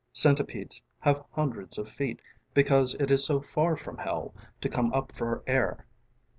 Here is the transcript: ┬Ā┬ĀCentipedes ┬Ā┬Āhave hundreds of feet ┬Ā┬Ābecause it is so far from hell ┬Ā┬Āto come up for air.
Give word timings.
┬Ā┬ĀCentipedes 0.15 0.81
┬Ā┬Āhave 1.05 1.25
hundreds 1.33 1.77
of 1.77 1.87
feet 1.87 2.19
┬Ā┬Ābecause 2.55 2.99
it 2.99 3.11
is 3.11 3.23
so 3.23 3.39
far 3.39 3.77
from 3.77 3.99
hell 3.99 4.33
┬Ā┬Āto 4.63 4.71
come 4.71 4.93
up 4.93 5.11
for 5.11 5.43
air. 5.45 5.85